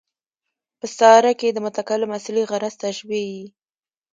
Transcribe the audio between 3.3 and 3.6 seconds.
يي.